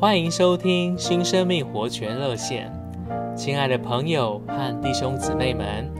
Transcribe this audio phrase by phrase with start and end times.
[0.00, 2.72] 欢迎收听新生命活泉热线，
[3.36, 5.90] 亲爱的朋友和弟兄姊妹们，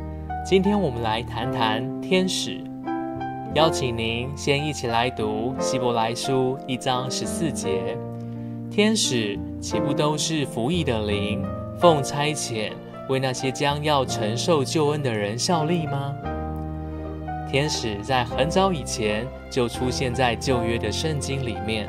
[0.47, 2.63] 今天我们来谈谈天使。
[3.57, 7.99] 邀请您先一起来读希伯来书一章十四节：
[8.71, 11.45] 天使岂不都是服役的灵，
[11.77, 12.71] 奉差遣
[13.09, 16.15] 为那些将要承受救恩的人效力吗？
[17.51, 21.89] 天使在很早以前就出现在旧约的圣经里面。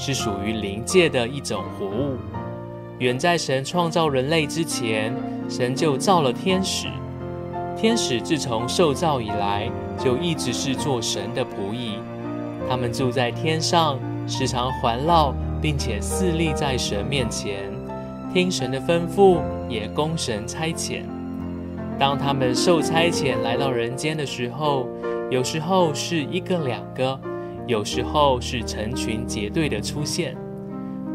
[0.00, 2.16] 是属于灵界的一种活物。
[3.00, 5.14] 远在神创造人类之前，
[5.46, 6.86] 神就造了天使。
[7.76, 11.98] 天使自从受造以来，就一直是做神的仆役。
[12.66, 17.70] 他们住在天上，时常环绕，并且侍立在神面前，
[18.32, 21.02] 听神的吩咐，也供神差遣。
[21.98, 24.88] 当他们受差遣来到人间的时候，
[25.30, 27.20] 有时候是一个两个。
[27.70, 30.36] 有时候是成群结队的出现，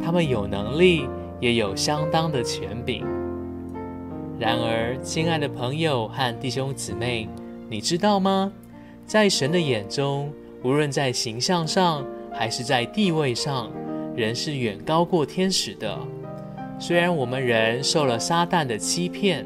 [0.01, 1.05] 他们有能力，
[1.41, 3.05] 也有相当的权柄。
[4.39, 7.27] 然而，亲爱的朋友和弟兄姊妹，
[7.69, 8.53] 你知道吗？
[9.05, 10.31] 在神的眼中，
[10.63, 13.69] 无论在形象上还是在地位上，
[14.15, 15.99] 人是远高过天使的。
[16.79, 19.45] 虽然我们人受了撒旦的欺骗、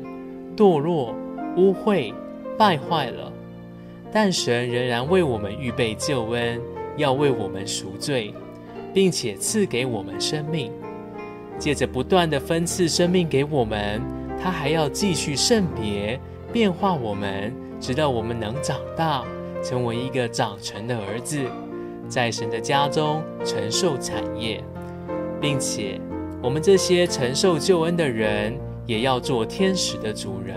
[0.56, 1.16] 堕落、
[1.58, 2.14] 污秽、
[2.56, 3.34] 败坏了，
[4.12, 6.62] 但神仍然为我们预备救恩。
[7.00, 8.34] 要为我们赎罪，
[8.94, 10.72] 并且赐给我们生命。
[11.58, 14.02] 借着不断的分赐生命给我们，
[14.42, 16.20] 他还要继续圣别、
[16.54, 19.24] 变化我们，直到我们能长大，
[19.64, 21.40] 成为一个长成的儿子，
[22.08, 24.64] 在神的家中承受产业，
[25.42, 26.00] 并且
[26.42, 30.56] 我们这些承受救恩的人，也要做天使的主人。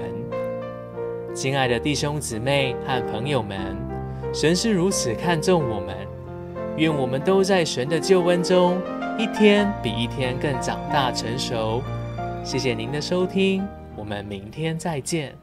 [1.35, 3.77] 亲爱的弟兄姊妹和朋友们，
[4.33, 6.12] 神是如此看重我们。
[6.77, 8.81] 愿我们都在神的救恩中，
[9.19, 11.83] 一天比一天更长大成熟。
[12.43, 13.63] 谢谢您的收听，
[13.95, 15.37] 我们明天再见。